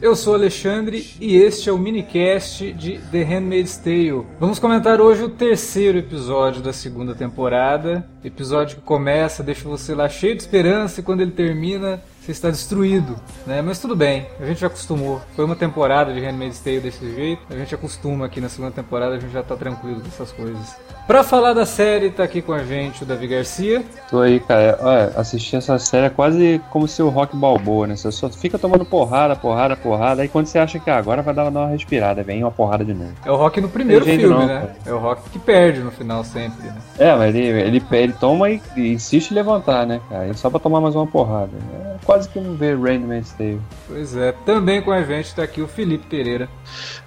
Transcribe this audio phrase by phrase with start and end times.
[0.00, 4.24] Eu sou Alexandre e este é o minicast de The Handmaid's Tale.
[4.38, 8.08] Vamos comentar hoje o terceiro episódio da segunda temporada.
[8.22, 12.50] Episódio que começa, deixa você lá cheio de esperança e quando ele termina, você está
[12.50, 13.16] destruído,
[13.46, 13.62] né?
[13.62, 15.20] Mas tudo bem, a gente já acostumou.
[15.34, 19.14] Foi uma temporada de Handmaid's Tale desse jeito, a gente acostuma aqui na segunda temporada,
[19.14, 20.76] a gente já está tranquilo com essas coisas.
[21.06, 23.82] Pra falar da série, tá aqui com a gente o Davi Garcia.
[24.10, 24.78] Tô aí, cara.
[24.82, 27.96] Olha, assistir essa série é quase como se o rock balboa, né?
[27.96, 31.32] Você só fica tomando porrada, porrada, porrada, aí quando você acha que ah, agora vai
[31.32, 33.14] dar uma respirada, vem uma porrada de novo.
[33.24, 34.60] É o rock no primeiro filme, não, né?
[34.60, 34.76] Cara.
[34.84, 36.76] É o rock que perde no final sempre, né?
[36.98, 40.34] É, mas ele, ele, ele toma e, e insiste em levantar, né, cara?
[40.34, 41.52] Só pra tomar mais uma porrada.
[41.84, 43.60] É quase que não vê Rainman's Tale.
[43.86, 46.48] Pois é, também com a gente tá aqui o Felipe Pereira.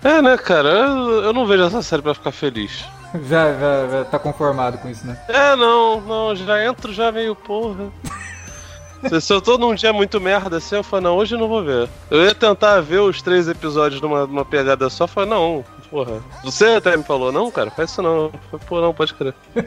[0.03, 0.69] É, né, cara?
[0.69, 2.85] Eu, eu não vejo essa série pra ficar feliz.
[3.27, 5.19] Já, já, já tá conformado com isso, né?
[5.27, 7.91] É, não, não, já entro já meio porra.
[9.19, 11.61] Se eu tô num dia muito merda assim, eu falo, não, hoje eu não vou
[11.61, 11.89] ver.
[12.09, 16.21] Eu ia tentar ver os três episódios numa, numa pegada só, falei, não, porra.
[16.45, 18.31] Você até me falou, não, cara, faz isso não.
[18.65, 19.36] Pô, não, pode crer.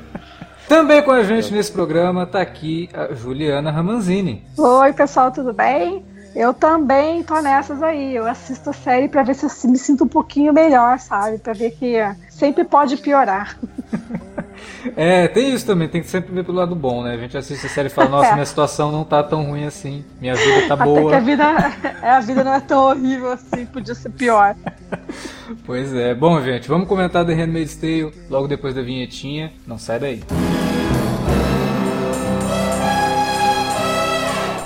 [0.69, 4.45] Também com a gente nesse programa tá aqui a Juliana Ramanzini.
[4.57, 6.05] Oi, pessoal, tudo bem?
[6.35, 8.17] Eu também tô nessas aí.
[8.17, 11.39] Eu assisto a série para ver se eu me sinto um pouquinho melhor, sabe?
[11.39, 11.97] Para ver que
[12.31, 13.57] sempre pode piorar.
[14.97, 17.15] É, tem isso também, tem que sempre ver pelo lado bom, né?
[17.15, 20.05] A gente assiste a série e fala, nossa, minha situação não tá tão ruim assim,
[20.21, 21.01] minha vida tá boa.
[21.01, 24.55] Até que a vida, é, a vida não é tão horrível assim, podia ser pior.
[25.67, 26.15] Pois é.
[26.15, 29.53] Bom, gente, vamos comentar The Handmaid's Tale logo depois da vinhetinha.
[29.67, 30.23] Não sai daí.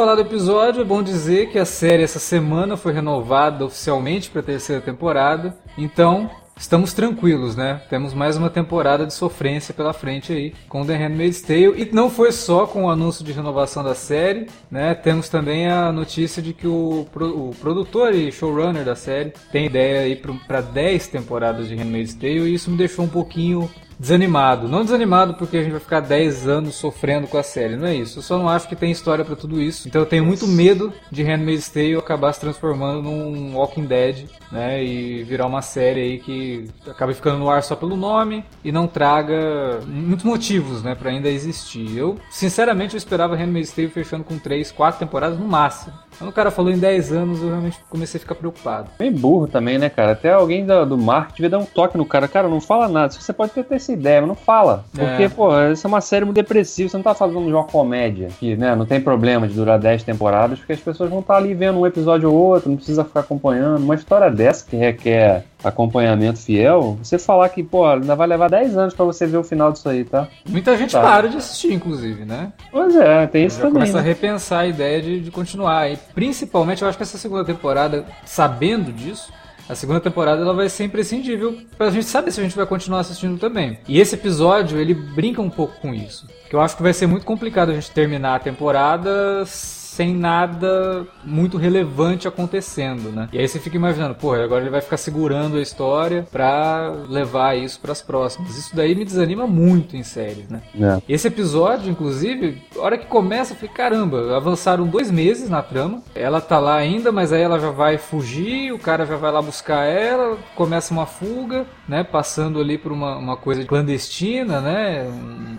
[0.00, 4.40] Falar do episódio, é bom dizer que a série essa semana foi renovada oficialmente para
[4.40, 5.54] a terceira temporada.
[5.76, 7.82] Então, estamos tranquilos, né?
[7.90, 11.82] Temos mais uma temporada de sofrência pela frente aí com The Handmaid's Tale.
[11.82, 14.94] E não foi só com o anúncio de renovação da série, né?
[14.94, 20.00] Temos também a notícia de que o, o produtor e showrunner da série tem ideia
[20.00, 24.66] aí para 10 temporadas de Handmaid's Tale e isso me deixou um pouquinho desanimado.
[24.66, 27.94] Não desanimado porque a gente vai ficar 10 anos sofrendo com a série, não é
[27.94, 28.18] isso.
[28.18, 29.86] Eu só não acho que tem história para tudo isso.
[29.86, 34.82] Então eu tenho muito medo de Handmaid's Tale acabar se transformando num Walking Dead, né?
[34.82, 38.86] E virar uma série aí que acaba ficando no ar só pelo nome e não
[38.86, 41.96] traga muitos motivos, né, para ainda existir.
[41.96, 45.92] Eu, sinceramente, eu esperava Handmaid's Tale fechando com 3, 4 temporadas no máximo.
[46.18, 48.90] Quando o cara falou em 10 anos, eu realmente comecei a ficar preocupado.
[48.98, 50.12] Bem burro também, né, cara?
[50.12, 52.28] Até alguém do, do marketing devia dar um toque no cara.
[52.28, 53.12] Cara, não fala nada.
[53.12, 54.84] Você pode ter essa ideia, mas não fala.
[54.92, 55.28] Porque, é.
[55.28, 56.88] pô, essa é uma série muito depressiva.
[56.88, 60.04] Você não tá fazendo de uma comédia que, né, não tem problema de durar 10
[60.04, 63.04] temporadas, porque as pessoas vão estar tá ali vendo um episódio ou outro, não precisa
[63.04, 63.82] ficar acompanhando.
[63.82, 68.78] Uma história dessa que requer acompanhamento fiel, você falar que, pô, ainda vai levar 10
[68.78, 70.26] anos para você ver o final disso aí, tá?
[70.48, 71.02] Muita gente tá.
[71.02, 72.52] para de assistir, inclusive, né?
[72.72, 73.74] Pois é, tem isso também.
[73.74, 74.00] Começa né?
[74.00, 75.90] a repensar a ideia de, de continuar.
[75.90, 79.30] E principalmente, eu acho que essa segunda temporada, sabendo disso,
[79.70, 83.00] a segunda temporada ela vai ser imprescindível pra gente saber se a gente vai continuar
[83.00, 83.78] assistindo também.
[83.86, 86.26] E esse episódio, ele brinca um pouco com isso.
[86.48, 89.44] Que eu acho que vai ser muito complicado a gente terminar a temporada
[89.90, 93.28] sem nada muito relevante acontecendo, né?
[93.32, 97.58] E aí você fica imaginando, pô, agora ele vai ficar segurando a história pra levar
[97.58, 98.56] isso para as próximas.
[98.56, 100.62] Isso daí me desanima muito em séries, né?
[100.80, 101.02] É.
[101.08, 106.02] Esse episódio, inclusive, a hora que começa, eu falei, caramba, avançaram dois meses na trama.
[106.14, 109.42] Ela tá lá ainda, mas aí ela já vai fugir, o cara já vai lá
[109.42, 112.04] buscar ela, começa uma fuga, né?
[112.04, 115.04] Passando ali por uma, uma coisa clandestina, né?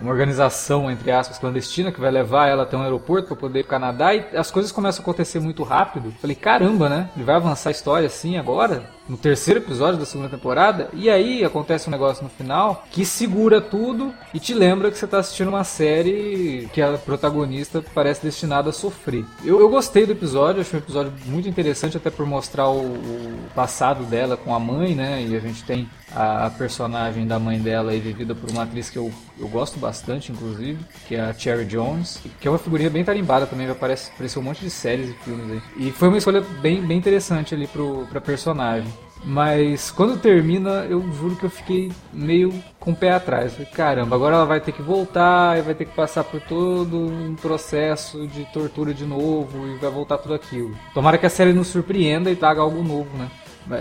[0.00, 3.78] Uma organização, entre aspas, clandestina, que vai levar ela até um aeroporto para poder ficar
[3.78, 4.16] nadar.
[4.16, 6.12] E As coisas começam a acontecer muito rápido.
[6.20, 7.08] Falei, caramba, né?
[7.16, 8.84] Ele vai avançar a história assim agora?
[9.08, 10.88] No terceiro episódio da segunda temporada.
[10.92, 15.06] E aí acontece um negócio no final que segura tudo e te lembra que você
[15.06, 19.24] tá assistindo uma série que a protagonista parece destinada a sofrer.
[19.44, 23.38] Eu, eu gostei do episódio, achei um episódio muito interessante, até por mostrar o, o
[23.54, 25.22] passado dela com a mãe, né?
[25.22, 28.98] E a gente tem a, personagem da mãe dela aí, vivida por uma atriz que
[28.98, 33.04] eu, eu gosto bastante, inclusive, que é a Cherry Jones, que é uma figurinha bem
[33.04, 35.86] tarimbada também, vai aparecer, aparecer um monte de séries e filmes aí.
[35.88, 38.92] E foi uma escolha bem, bem interessante ali pro, pra personagem.
[39.24, 43.52] Mas quando termina, eu juro que eu fiquei meio com o pé atrás.
[43.52, 46.96] Falei, caramba, agora ela vai ter que voltar e vai ter que passar por todo
[46.98, 50.76] um processo de tortura de novo e vai voltar tudo aquilo.
[50.92, 53.30] Tomara que a série nos surpreenda e traga algo novo, né?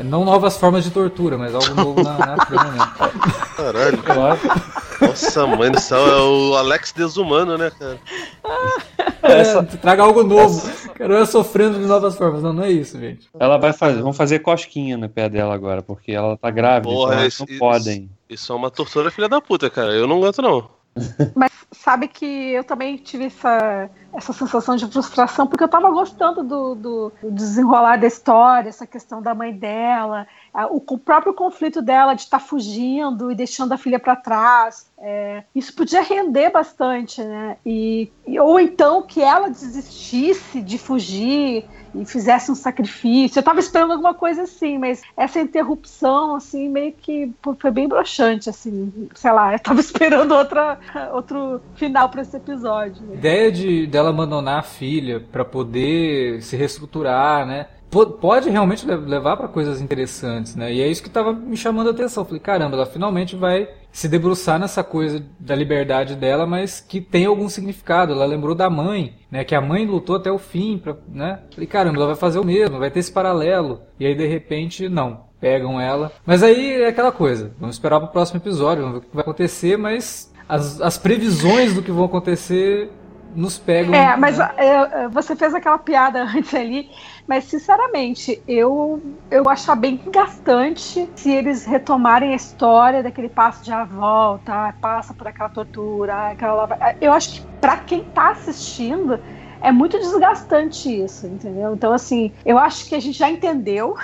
[0.05, 2.87] Não novas formas de tortura, mas algo novo na, na trama?
[3.55, 4.01] Caralho.
[4.11, 4.39] Claro.
[5.01, 7.99] Nossa, mãe do céu, é o Alex desumano, né, cara?
[9.23, 9.63] É, Essa...
[9.63, 10.69] traga algo novo.
[10.95, 12.43] Quero eu sofrendo de novas formas.
[12.43, 13.27] Não, não é isso, gente.
[13.39, 17.13] Ela vai fazer, vão fazer cosquinha no pé dela agora, porque ela tá grávida, Porra,
[17.15, 18.09] então isso, não podem.
[18.29, 19.91] Isso é uma tortura filha da puta, cara.
[19.91, 20.69] Eu não aguento, não.
[21.35, 26.43] Mas sabe que eu também tive essa, essa sensação de frustração, porque eu estava gostando
[26.43, 31.81] do, do, do, desenrolar da história, essa questão da mãe dela, o, o próprio conflito
[31.81, 34.89] dela de estar tá fugindo e deixando a filha para trás.
[34.97, 37.57] É, isso podia render bastante, né?
[37.65, 43.37] E, ou então que ela desistisse de fugir e fizesse um sacrifício.
[43.37, 48.49] Eu estava esperando alguma coisa assim, mas essa interrupção, assim, meio que foi bem broxante,
[48.49, 50.79] assim, sei lá, eu estava esperando outra,
[51.13, 53.01] outro final para esse episódio.
[53.03, 53.13] Né?
[53.13, 57.67] A ideia de dela abandonar a filha para poder se reestruturar, né?
[57.91, 60.73] Pode realmente levar para coisas interessantes, né?
[60.73, 62.23] E é isso que estava me chamando a atenção.
[62.23, 67.25] Falei, caramba, ela finalmente vai se debruçar nessa coisa da liberdade dela, mas que tem
[67.25, 68.13] algum significado.
[68.13, 69.43] Ela lembrou da mãe, né?
[69.43, 71.39] Que a mãe lutou até o fim, pra, né?
[71.53, 73.81] Falei, caramba, ela vai fazer o mesmo, vai ter esse paralelo.
[73.99, 75.29] E aí, de repente, não.
[75.41, 76.11] Pegam ela.
[76.25, 77.51] Mas aí é aquela coisa.
[77.59, 80.97] Vamos esperar para o próximo episódio, vamos ver o que vai acontecer, mas as, as
[80.97, 82.91] previsões do que vão acontecer
[83.35, 83.93] nos pegam.
[83.93, 84.51] É, mas né?
[84.57, 86.89] É, você fez aquela piada antes ali,
[87.27, 93.71] mas sinceramente, eu eu acho bem gastante se eles retomarem a história daquele passo de
[93.71, 96.67] a volta, passa por aquela tortura, aquela
[96.99, 99.19] eu acho que para quem tá assistindo
[99.61, 101.73] é muito desgastante isso, entendeu?
[101.73, 103.95] Então, assim, eu acho que a gente já entendeu.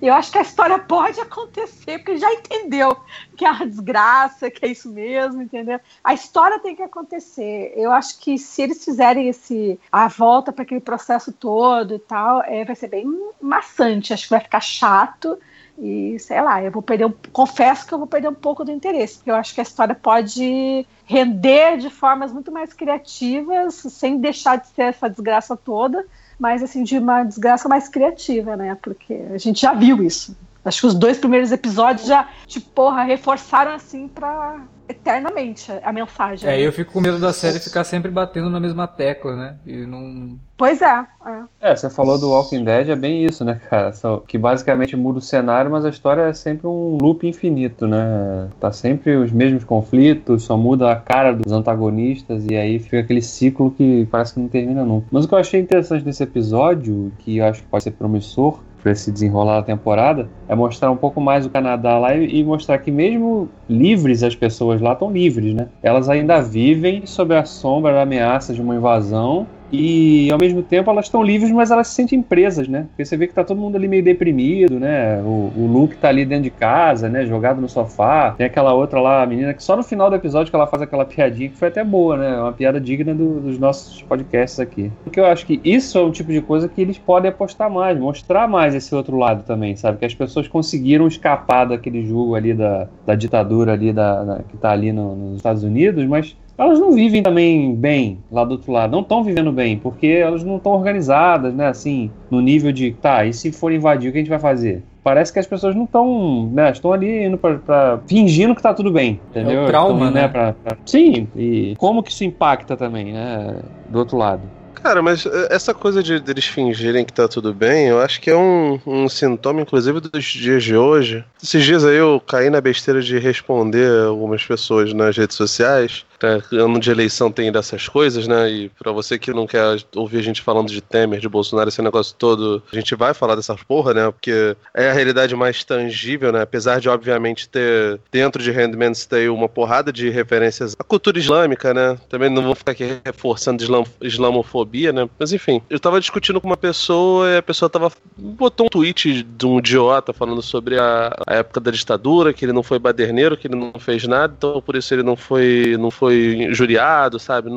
[0.00, 2.96] Eu acho que a história pode acontecer, porque já entendeu
[3.36, 5.80] que é uma desgraça, que é isso mesmo, entendeu?
[6.02, 7.72] A história tem que acontecer.
[7.76, 12.42] Eu acho que se eles fizerem esse a volta para aquele processo todo e tal,
[12.42, 13.06] é, vai ser bem
[13.40, 14.12] maçante.
[14.12, 15.38] Acho que vai ficar chato.
[15.78, 18.70] E sei lá, eu vou perder, um, confesso que eu vou perder um pouco do
[18.70, 24.18] interesse, porque eu acho que a história pode render de formas muito mais criativas, sem
[24.18, 26.06] deixar de ser essa desgraça toda,
[26.38, 28.76] mas assim, de uma desgraça mais criativa, né?
[28.82, 30.36] Porque a gente já viu isso.
[30.64, 36.48] Acho que os dois primeiros episódios já, tipo, porra, reforçaram assim pra eternamente a mensagem.
[36.48, 36.66] É, né?
[36.66, 39.56] eu fico com medo da série ficar sempre batendo na mesma tecla, né?
[39.66, 40.38] E não.
[40.56, 41.72] Pois é, é.
[41.72, 43.92] É, você falou do Walking Dead, é bem isso, né, cara?
[43.92, 48.48] Só que basicamente muda o cenário, mas a história é sempre um loop infinito, né?
[48.60, 53.22] Tá sempre os mesmos conflitos, só muda a cara dos antagonistas e aí fica aquele
[53.22, 55.06] ciclo que parece que não termina nunca.
[55.10, 58.60] Mas o que eu achei interessante desse episódio, que eu acho que pode ser promissor,
[58.84, 62.44] para se desenrolar a temporada, é mostrar um pouco mais o Canadá lá e, e
[62.44, 65.68] mostrar que mesmo livres as pessoas lá estão livres, né?
[65.82, 70.90] Elas ainda vivem sob a sombra da ameaça de uma invasão e ao mesmo tempo
[70.90, 72.86] elas estão livres, mas elas se sentem presas, né?
[72.88, 75.20] Porque você vê que tá todo mundo ali meio deprimido, né?
[75.22, 77.24] O, o Luke tá ali dentro de casa, né?
[77.26, 78.32] Jogado no sofá.
[78.32, 80.82] Tem aquela outra lá, a menina, que só no final do episódio que ela faz
[80.82, 82.40] aquela piadinha que foi até boa, né?
[82.40, 84.90] Uma piada digna do, dos nossos podcasts aqui.
[85.02, 87.98] Porque eu acho que isso é um tipo de coisa que eles podem apostar mais,
[87.98, 89.98] mostrar mais esse outro lado também, sabe?
[89.98, 94.56] Que as pessoas conseguiram escapar daquele jogo ali da, da ditadura ali da, da que
[94.56, 98.72] tá ali no, nos Estados Unidos, mas elas não vivem também bem lá do outro
[98.72, 101.68] lado, não estão vivendo bem, porque elas não estão organizadas, né?
[101.68, 104.82] Assim, no nível de, tá, e se for invadir, o que a gente vai fazer?
[105.02, 106.70] Parece que as pessoas não estão, né?
[106.70, 109.60] Estão ali indo pra, pra, fingindo que tá tudo bem, entendeu?
[109.60, 110.28] É o trauma, né?
[110.28, 110.76] Pra, pra...
[110.86, 113.56] Sim, e como que isso impacta também, né?
[113.88, 114.42] Do outro lado.
[114.84, 118.30] Cara, mas eh, essa coisa de eles fingirem que tá tudo bem, eu acho que
[118.30, 121.24] é um, um sintoma, inclusive, dos dias de hoje.
[121.42, 126.56] Esses dias aí eu caí na besteira de responder algumas pessoas nas redes sociais É,
[126.56, 128.50] ano de eleição tem dessas coisas, né?
[128.50, 131.82] E pra você que não quer ouvir a gente falando de Temer, de Bolsonaro, esse
[131.82, 134.10] negócio todo, a gente vai falar dessas porra, né?
[134.10, 136.42] Porque é a realidade mais tangível, né?
[136.42, 141.74] Apesar de, obviamente, ter dentro de Handmaid's Tale uma porrada de referências à cultura islâmica,
[141.74, 141.98] né?
[142.08, 145.08] Também não vou ficar aqui reforçando islam, islamofobia, né?
[145.18, 147.92] Mas enfim, eu tava discutindo com uma pessoa e a pessoa tava.
[148.16, 152.52] botou um tweet de um idiota falando sobre a, a época da ditadura, que ele
[152.52, 155.90] não foi baderneiro, que ele não fez nada, então por isso ele não foi, não
[155.90, 157.50] foi injuriado, sabe?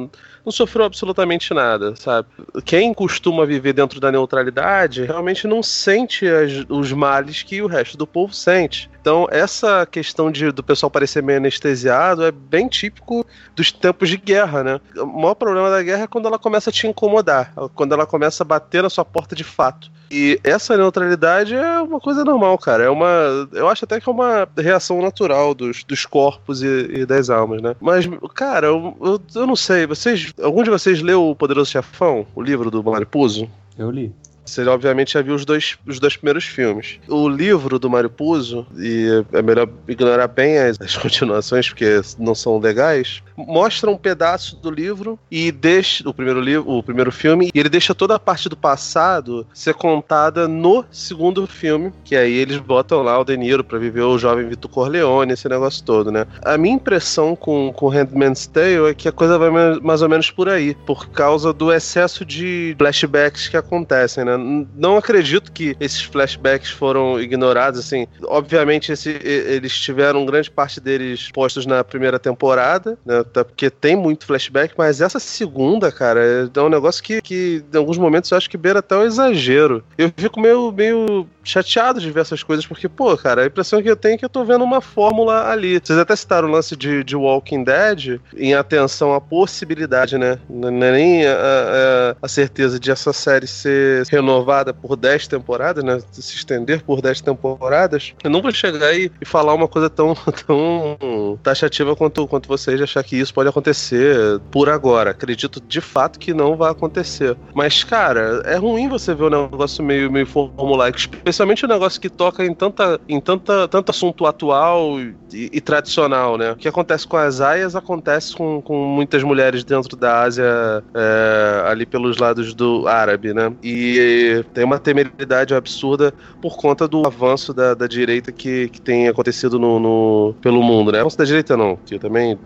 [0.47, 2.29] Não, sofreu absolutamente nada, sabe?
[2.63, 7.97] Quem costuma viver dentro da neutralidade realmente não sente as, os males que o resto
[7.97, 8.89] do povo sente.
[9.01, 13.25] Então, essa questão de, do pessoal parecer meio anestesiado é bem típico
[13.57, 14.81] dos tempos de guerra, né?
[14.95, 18.43] O maior problema da guerra é quando ela começa a te incomodar, quando ela começa
[18.43, 19.91] a bater na sua porta de fato.
[20.09, 22.83] E essa neutralidade é uma coisa normal, cara.
[22.83, 23.47] É uma.
[23.51, 27.61] Eu acho até que é uma reação natural dos, dos corpos e, e das almas,
[27.61, 27.75] né?
[27.79, 29.85] Mas, cara, eu, eu, eu, não sei.
[29.85, 30.33] Vocês.
[30.41, 33.49] Algum de vocês leu O Poderoso Chefão, o livro do Mário Puzo?
[33.77, 34.13] Eu li.
[34.47, 36.99] Você obviamente já viu os dois, os dois primeiros filmes.
[37.07, 42.33] O livro do Mário Puzo, e é melhor ignorar bem as, as, continuações, porque não
[42.33, 47.49] são legais, mostra um pedaço do livro e deixa o primeiro livro, o primeiro filme,
[47.53, 52.33] e ele deixa toda a parte do passado ser contada no segundo filme, que aí
[52.33, 56.11] eles botam lá o De Niro pra viver o jovem Vitor Corleone, esse negócio todo,
[56.11, 56.25] né?
[56.43, 59.49] A minha impressão com, com Handmaid's Tale é que a coisa vai
[59.81, 64.36] mais ou menos por aí, por causa do excesso de flashbacks que acontecem, né?
[64.37, 68.07] Não acredito que esses flashbacks foram ignorados, assim.
[68.23, 73.19] Obviamente, esse, eles tiveram grande parte deles postos na primeira temporada, né?
[73.19, 77.77] Até porque tem muito flashback, mas essa segunda, cara, é um negócio que, que em
[77.77, 79.83] alguns momentos eu acho que beira até o exagero.
[79.97, 83.89] Eu fico meio, meio chateado de ver essas coisas, porque, pô, cara, a impressão que
[83.89, 85.79] eu tenho é que eu tô vendo uma fórmula ali.
[85.81, 90.37] Vocês até citaram o lance de, de Walking Dead em atenção à possibilidade, né?
[90.49, 95.83] Não é nem a, a, a certeza de essa série ser renovada por 10 temporadas,
[95.83, 95.99] né?
[96.11, 98.13] Se estender por 10 temporadas.
[98.23, 102.81] Eu não vou chegar aí e falar uma coisa tão, tão taxativa quanto, quanto vocês
[102.81, 105.11] achar que isso pode acontecer por agora.
[105.11, 107.37] Acredito de fato que não vai acontecer.
[107.53, 112.09] Mas, cara, é ruim você ver um negócio meio, meio formulaico, especialmente um negócio que
[112.09, 116.51] toca em tanta, em tanta, tanto assunto atual e, e, tradicional, né?
[116.51, 120.45] O que acontece com as aias acontece com, com muitas mulheres dentro da Ásia,
[120.93, 123.51] é, ali pelos lados do árabe, né?
[123.63, 129.07] E tem uma temeridade absurda por conta do avanço da, da direita que, que tem
[129.07, 130.99] acontecido no, no, pelo mundo, né?
[130.99, 132.37] Avanço da direita não, que eu também,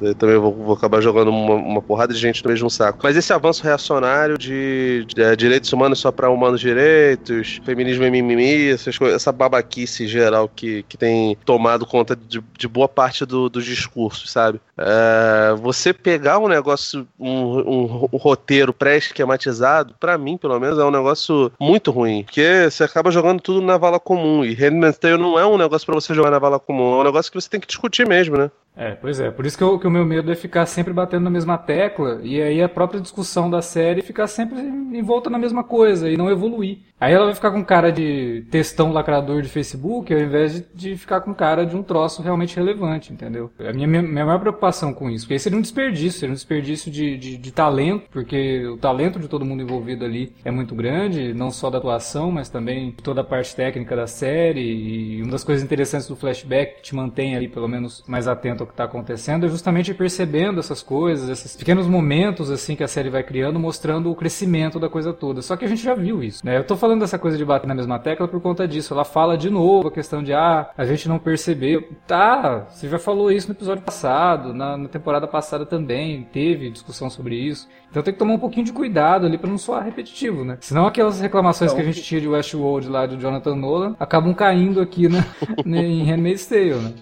[0.00, 2.98] eu também vou, vou acabar jogando uma, uma, porrada de gente no mesmo saco.
[3.02, 8.04] Mas esse avanço reacionário de, de, de é, direitos humanos só para humanos direitos, feminismo
[8.04, 12.88] e mimimi, essas coisas, essa babaquice geral que, que tem tomado conta de, de boa
[12.88, 14.60] parte do, dos discursos, sabe?
[14.76, 20.84] É, você pegar um negócio, um, um, um roteiro pré-esquematizado, para mim, pelo menos, é
[20.84, 22.24] um negócio muito ruim.
[22.24, 24.44] Porque você acaba jogando tudo na vala comum.
[24.44, 27.04] E Handmaid's Tale não é um negócio para você jogar na vala comum, é um
[27.04, 28.50] negócio que você tem que discutir mesmo, né?
[28.76, 29.30] É, pois é.
[29.30, 32.20] Por isso que, eu, que, o meu medo é ficar sempre batendo na mesma tecla
[32.22, 36.16] e aí a própria discussão da série ficar sempre em volta na mesma coisa e
[36.16, 36.78] não evoluir.
[36.98, 38.19] Aí ela vai ficar com cara de
[38.50, 42.56] textão lacrador de Facebook ao invés de, de ficar com cara de um troço realmente
[42.56, 43.50] relevante, entendeu?
[43.58, 46.90] A minha, minha, maior preocupação com isso, porque aí seria um desperdício, seria um desperdício
[46.90, 51.34] de, de, de talento, porque o talento de todo mundo envolvido ali é muito grande,
[51.34, 55.44] não só da atuação, mas também toda a parte técnica da série e uma das
[55.44, 58.84] coisas interessantes do flashback que te mantém ali pelo menos mais atento ao que está
[58.84, 63.58] acontecendo é justamente percebendo essas coisas, esses pequenos momentos assim que a série vai criando,
[63.58, 65.42] mostrando o crescimento da coisa toda.
[65.42, 66.56] Só que a gente já viu isso, né?
[66.56, 68.92] Eu tô falando dessa coisa de bater na mesma tecla por conta disso.
[68.92, 71.88] Ela fala de novo a questão de, ah, a gente não percebeu.
[72.06, 77.08] Tá, você já falou isso no episódio passado, na, na temporada passada também, teve discussão
[77.08, 77.68] sobre isso.
[77.90, 80.58] Então tem que tomar um pouquinho de cuidado ali para não soar repetitivo, né?
[80.60, 84.34] Senão aquelas reclamações então, que a gente tinha de Westworld lá do Jonathan Nolan acabam
[84.34, 85.24] caindo aqui né,
[85.66, 86.94] em Handmaid's Tale, né?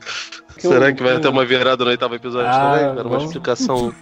[0.58, 2.98] Será que vai ter uma virada no oitavo episódio ah, também?
[2.98, 3.94] Era uma explicação.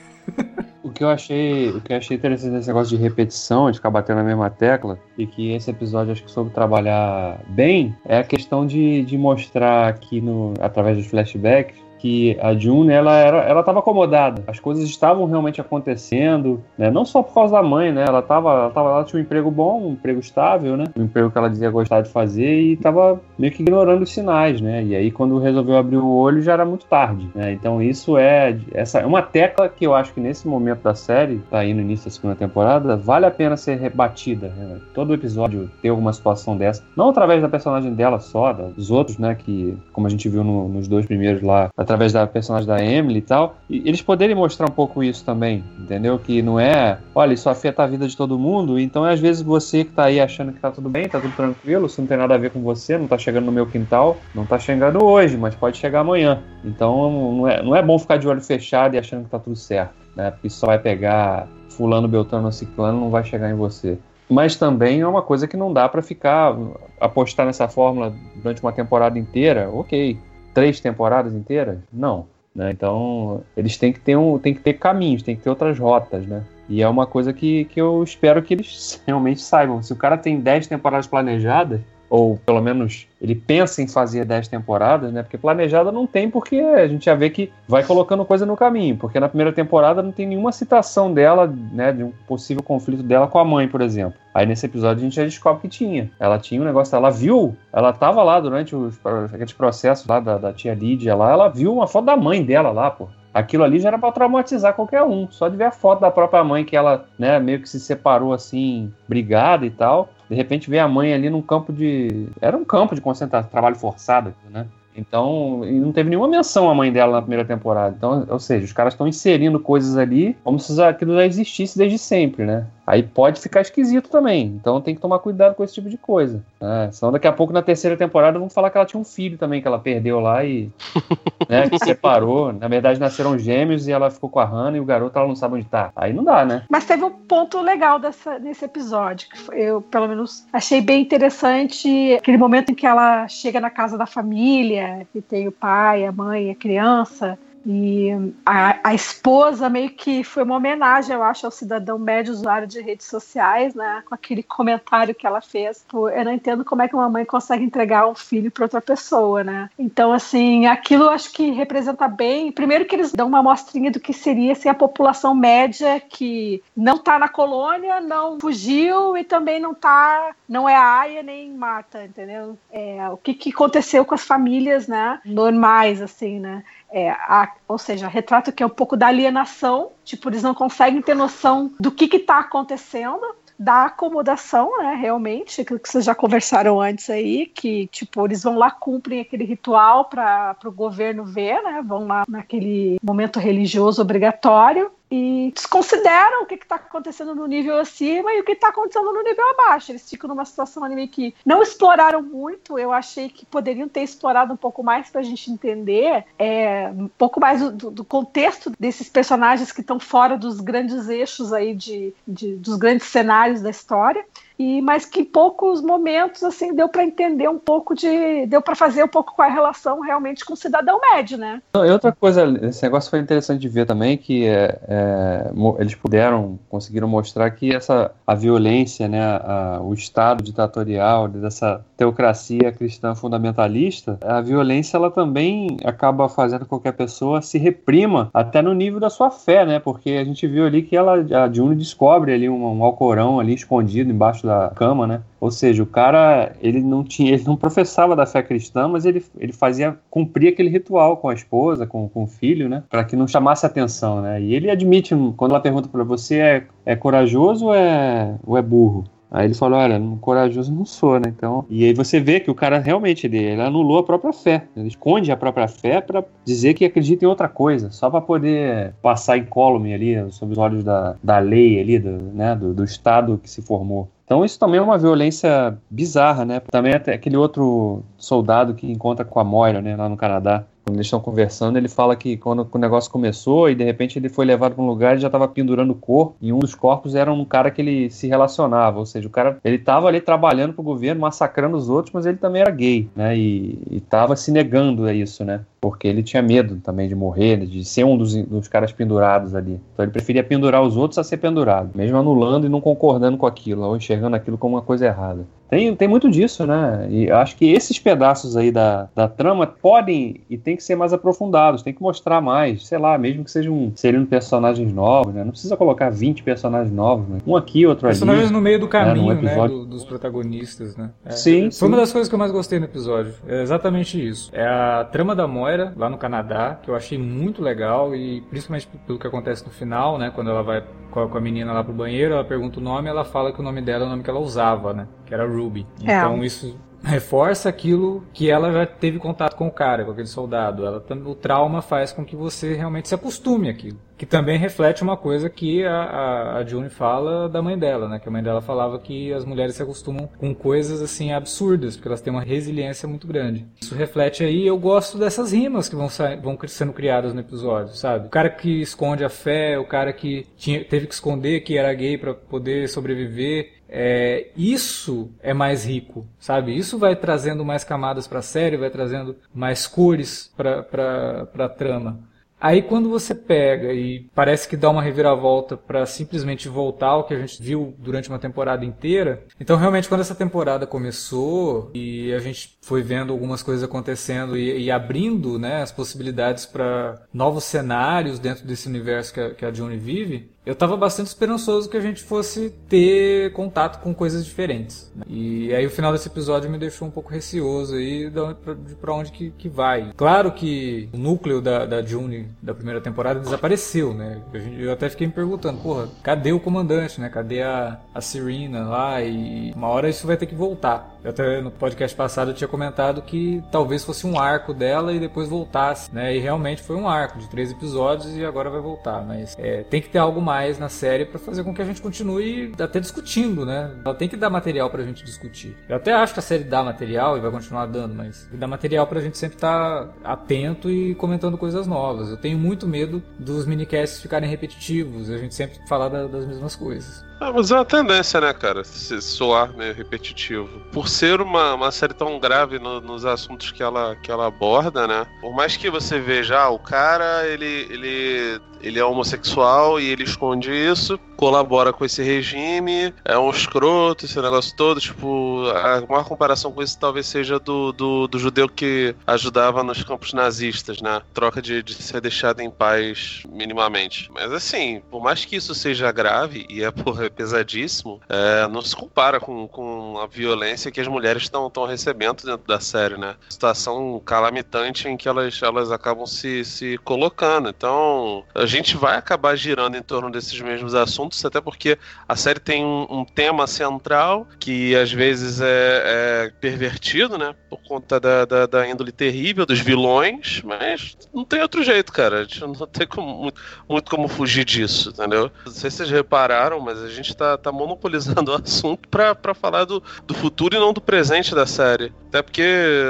[0.82, 3.90] O que eu achei, o que eu achei interessante nesse negócio de repetição, de ficar
[3.90, 8.24] batendo na mesma tecla, e que esse episódio acho que soube trabalhar bem, é a
[8.24, 13.60] questão de, de mostrar aqui no, através dos flashbacks que a June ela era, ela
[13.60, 14.42] estava acomodada.
[14.46, 16.90] As coisas estavam realmente acontecendo, né?
[16.90, 18.04] Não só por causa da mãe, né?
[18.06, 20.84] Ela tava, ela tava, ela tinha um emprego bom, um emprego estável, né?
[20.96, 24.60] Um emprego que ela dizia gostar de fazer e estava meio que ignorando os sinais,
[24.60, 24.82] né?
[24.84, 27.52] E aí quando resolveu abrir o olho já era muito tarde, né?
[27.52, 31.38] Então isso é essa é uma tecla que eu acho que nesse momento da série,
[31.50, 34.48] tá aí no início da segunda temporada, vale a pena ser rebatida.
[34.48, 34.78] Né?
[34.94, 39.34] Todo episódio ter alguma situação dessa, não através da personagem dela só, dos outros, né?
[39.34, 43.20] Que como a gente viu no, nos dois primeiros lá, através da personagem da Emily
[43.20, 46.18] e tal, e eles poderem mostrar um pouco isso também, entendeu?
[46.18, 49.84] Que não é, olha, isso afeta a vida de todo mundo, então às vezes você
[49.84, 52.34] que tá aí achando que tá tudo bem, tá tudo tranquilo, isso não tem nada
[52.34, 55.54] a ver com você, não tá chegando no meu quintal, não tá chegando hoje, mas
[55.54, 56.42] pode chegar amanhã.
[56.64, 59.54] Então não é, não é bom ficar de olho fechado e achando que tá tudo
[59.54, 60.32] certo, né?
[60.32, 63.96] Porque só vai pegar fulano, beltrano, ciclano, não vai chegar em você.
[64.28, 66.56] Mas também é uma coisa que não dá para ficar
[67.00, 70.18] apostar nessa fórmula durante uma temporada inteira, ok.
[70.56, 71.78] Três temporadas inteiras?
[71.92, 72.26] Não.
[72.54, 72.70] Né?
[72.70, 76.26] Então eles têm que ter um, têm que ter caminhos, têm que ter outras rotas,
[76.26, 76.42] né?
[76.66, 79.82] E é uma coisa que, que eu espero que eles realmente saibam.
[79.82, 84.48] Se o cara tem 10 temporadas planejadas, ou pelo menos ele pensa em fazer 10
[84.48, 85.22] temporadas, né?
[85.22, 88.96] Porque planejada não tem, porque a gente já vê que vai colocando coisa no caminho.
[88.96, 91.92] Porque na primeira temporada não tem nenhuma citação dela, né?
[91.92, 94.18] De um possível conflito dela com a mãe, por exemplo.
[94.34, 96.10] Aí nesse episódio a gente já descobre que tinha.
[96.20, 98.98] Ela tinha um negócio, ela viu, ela tava lá durante os,
[99.32, 102.70] aqueles processos lá da, da tia Lídia lá, ela viu uma foto da mãe dela
[102.70, 103.08] lá, pô.
[103.36, 105.28] Aquilo ali já era para traumatizar qualquer um.
[105.30, 108.32] Só de ver a foto da própria mãe que ela, né, meio que se separou
[108.32, 110.08] assim, brigada e tal.
[110.26, 112.28] De repente vê a mãe ali num campo de.
[112.40, 114.66] Era um campo de concentração, trabalho forçado, né?
[114.96, 117.94] Então, não teve nenhuma menção à mãe dela na primeira temporada.
[117.94, 121.98] Então, ou seja, os caras estão inserindo coisas ali como se aquilo já existisse desde
[121.98, 122.66] sempre, né?
[122.86, 124.46] Aí pode ficar esquisito também.
[124.46, 126.42] Então tem que tomar cuidado com esse tipo de coisa.
[126.60, 126.90] Né?
[126.92, 129.60] Senão daqui a pouco na terceira temporada vão falar que ela tinha um filho também
[129.60, 130.70] que ela perdeu lá e
[131.48, 132.52] né, que separou.
[132.52, 135.34] Na verdade nasceram gêmeos e ela ficou com a Hannah e o garoto ela não
[135.34, 135.90] sabe onde tá.
[135.96, 136.62] Aí não dá, né?
[136.70, 142.14] Mas teve um ponto legal dessa, nesse episódio que eu pelo menos achei bem interessante
[142.14, 146.12] aquele momento em que ela chega na casa da família e tem o pai, a
[146.12, 148.10] mãe, a criança e
[148.44, 152.80] a, a, esposa meio que foi uma homenagem, eu acho, ao cidadão médio usuário de
[152.80, 154.04] redes sociais, né?
[154.06, 155.84] Com aquele comentário que ela fez.
[155.88, 158.80] Pô, eu não entendo como é que uma mãe consegue entregar um filho para outra
[158.80, 159.68] pessoa, né?
[159.76, 162.52] Então, assim, aquilo eu acho que representa bem.
[162.52, 166.94] Primeiro que eles dão uma amostrinha do que seria assim, a população média que não
[166.94, 172.04] está na colônia, não fugiu e também não tá, não é a Aya nem Marta,
[172.04, 172.56] entendeu?
[172.70, 175.20] É, o que, que aconteceu com as famílias, né?
[175.24, 176.62] Normais, assim, né?
[176.90, 181.02] É, a, ou seja, retrato que é um pouco da alienação, tipo, eles não conseguem
[181.02, 183.22] ter noção do que está acontecendo,
[183.58, 188.56] da acomodação, né, realmente, aquilo que vocês já conversaram antes aí, que, tipo, eles vão
[188.56, 194.90] lá, cumprem aquele ritual para o governo ver, né, vão lá naquele momento religioso obrigatório,
[195.10, 199.22] e desconsideram o que está acontecendo no nível acima e o que está acontecendo no
[199.22, 199.92] nível abaixo.
[199.92, 202.78] Eles ficam numa situação ali que não exploraram muito.
[202.78, 207.08] Eu achei que poderiam ter explorado um pouco mais para a gente entender é, um
[207.08, 212.12] pouco mais do, do, contexto desses personagens que estão fora dos grandes eixos aí de,
[212.26, 214.24] de dos grandes cenários da história
[214.58, 218.74] e mas que em poucos momentos assim deu para entender um pouco de deu para
[218.74, 221.62] fazer um pouco com a relação realmente com o cidadão médio, né?
[221.74, 226.58] E outra coisa, esse negócio foi interessante de ver também que é, é, eles puderam
[226.68, 234.18] conseguiram mostrar que essa a violência, né, a, o estado ditatorial dessa teocracia cristã fundamentalista,
[234.22, 239.10] a violência ela também acaba fazendo com que pessoa se reprima até no nível da
[239.10, 239.78] sua fé, né?
[239.78, 243.54] Porque a gente viu ali que ela a June descobre ali um, um alcorão ali
[243.54, 245.20] escondido embaixo da cama, né?
[245.40, 249.24] Ou seja, o cara, ele não tinha, ele não professava da fé cristã, mas ele,
[249.38, 252.82] ele fazia cumprir aquele ritual com a esposa, com, com o filho, né?
[252.88, 254.40] Para que não chamasse atenção, né?
[254.40, 258.62] E ele admite, quando ela pergunta para você, é, é corajoso ou é, ou é
[258.62, 259.04] burro?
[259.30, 261.26] Aí ele falou, olha, corajoso não sou, né?
[261.28, 264.64] Então, e aí você vê que o cara realmente ele, ele anulou a própria fé.
[264.76, 268.94] Ele esconde a própria fé para dizer que acredita em outra coisa, só para poder
[269.02, 273.40] passar incólume ali sob os olhos da, da lei ali, do, né, do, do Estado
[273.42, 274.08] que se formou.
[274.24, 276.60] Então isso também é uma violência bizarra, né?
[276.70, 280.64] Também até aquele outro soldado que encontra com a Moira, né, lá no Canadá.
[280.86, 284.28] Quando eles estão conversando, ele fala que quando o negócio começou e de repente ele
[284.28, 286.36] foi levado para um lugar e já estava pendurando o corpo.
[286.40, 289.58] E um dos corpos era um cara que ele se relacionava, ou seja, o cara
[289.64, 293.10] ele estava ali trabalhando para o governo, massacrando os outros, mas ele também era gay,
[293.16, 293.36] né?
[293.36, 295.64] E estava se negando a isso, né?
[295.88, 299.80] porque ele tinha medo também de morrer, de ser um dos, dos, caras pendurados ali.
[299.92, 303.46] Então ele preferia pendurar os outros a ser pendurado, mesmo anulando e não concordando com
[303.46, 305.46] aquilo, ou enxergando aquilo como uma coisa errada.
[305.68, 307.06] Tem, tem muito disso, né?
[307.10, 311.12] E acho que esses pedaços aí da, da trama podem e tem que ser mais
[311.12, 315.44] aprofundados, tem que mostrar mais, sei lá, mesmo que sejam seriam personagens novos, né?
[315.44, 317.38] Não precisa colocar 20 personagens novos, né?
[317.46, 318.14] Um aqui, outro ali.
[318.14, 319.56] Personagens no meio do caminho, né?
[319.56, 319.68] né?
[319.68, 321.10] Do, dos protagonistas, né?
[321.24, 321.62] É, sim.
[321.62, 321.86] Foi sim.
[321.86, 323.34] uma das coisas que eu mais gostei no episódio.
[323.46, 324.50] É exatamente isso.
[324.52, 328.88] É a trama da Moira, lá no Canadá, que eu achei muito legal e principalmente
[329.06, 330.30] pelo que acontece no final, né?
[330.34, 333.50] Quando ela vai com a menina lá pro banheiro, ela pergunta o nome, ela fala
[333.50, 335.08] que o nome dela é o nome que ela usava, né?
[335.24, 335.86] Que era Ruby.
[336.04, 336.18] É.
[336.18, 340.84] Então isso reforça aquilo que ela já teve contato com o cara, com aquele soldado.
[340.84, 343.98] Ela, o trauma faz com que você realmente se acostume àquilo.
[344.18, 348.18] Que também reflete uma coisa que a, a, a June fala da mãe dela, né?
[348.18, 352.08] Que a mãe dela falava que as mulheres se acostumam com coisas assim absurdas, porque
[352.08, 353.66] elas têm uma resiliência muito grande.
[353.80, 356.08] Isso reflete aí, eu gosto dessas rimas que vão,
[356.42, 358.26] vão sendo criadas no episódio, sabe?
[358.26, 361.92] O cara que esconde a fé, o cara que tinha, teve que esconder que era
[361.92, 366.76] gay para poder sobreviver, é, isso é mais rico, sabe?
[366.76, 372.20] Isso vai trazendo mais camadas para a série, vai trazendo mais cores para a trama.
[372.58, 377.34] Aí quando você pega e parece que dá uma reviravolta para simplesmente voltar ao que
[377.34, 379.44] a gente viu durante uma temporada inteira.
[379.60, 384.84] Então realmente quando essa temporada começou e a gente foi vendo algumas coisas acontecendo e,
[384.84, 389.70] e abrindo né, as possibilidades para novos cenários dentro desse universo que a, que a
[389.70, 395.12] Johnny vive, eu estava bastante esperançoso que a gente fosse ter contato com coisas diferentes.
[395.14, 395.24] Né?
[395.28, 399.30] E aí o final desse episódio me deixou um pouco receoso aí de para onde
[399.30, 400.12] que, que vai.
[400.16, 404.42] Claro que o núcleo da, da June da primeira temporada desapareceu, né?
[404.76, 407.28] Eu até fiquei me perguntando, porra, cadê o comandante, né?
[407.28, 409.22] Cadê a, a Serena lá?
[409.22, 411.15] E uma hora isso vai ter que voltar.
[411.26, 415.48] Até no podcast passado eu tinha comentado que talvez fosse um arco dela e depois
[415.48, 416.36] voltasse, né?
[416.36, 419.24] E realmente foi um arco de três episódios e agora vai voltar.
[419.24, 422.00] Mas é, tem que ter algo mais na série para fazer com que a gente
[422.00, 423.90] continue até discutindo, né?
[424.04, 425.76] Ela tem que dar material pra gente discutir.
[425.88, 429.06] Eu até acho que a série dá material e vai continuar dando, mas dá material
[429.06, 432.30] pra gente sempre estar tá atento e comentando coisas novas.
[432.30, 436.76] Eu tenho muito medo dos minicasts ficarem repetitivos, a gente sempre falar da, das mesmas
[436.76, 437.25] coisas.
[437.38, 438.82] Ah, mas é uma tendência, né, cara?
[438.82, 440.80] Se soar meio repetitivo.
[440.90, 445.06] Por ser uma, uma série tão grave no, nos assuntos que ela, que ela aborda,
[445.06, 445.26] né?
[445.40, 450.24] Por mais que você veja, ah, o cara, ele, ele, ele é homossexual e ele
[450.24, 455.00] esconde isso, colabora com esse regime, é um escroto, esse negócio todo.
[455.00, 460.02] Tipo, a maior comparação com isso talvez seja do, do, do judeu que ajudava nos
[460.02, 461.20] campos nazistas, né?
[461.34, 464.30] Troca de, de ser deixado em paz minimamente.
[464.32, 468.82] Mas assim, por mais que isso seja grave e é porra é pesadíssimo, é, não
[468.82, 473.36] se compara com, com a violência que as mulheres estão recebendo dentro da série, né?
[473.48, 477.68] Situação calamitante em que elas, elas acabam se, se colocando.
[477.68, 481.96] Então, a gente vai acabar girando em torno desses mesmos assuntos, até porque
[482.28, 487.54] a série tem um, um tema central que às vezes é, é pervertido, né?
[487.70, 492.40] Por conta da, da, da, índole terrível dos vilões, mas não tem outro jeito, cara.
[492.40, 495.48] A gente não tem como, muito, muito como fugir disso, entendeu?
[495.64, 499.84] Não sei se vocês repararam, mas a gente tá, tá monopolizando o assunto para falar
[499.84, 502.12] do, do futuro e não do presente da série.
[502.28, 502.64] Até porque,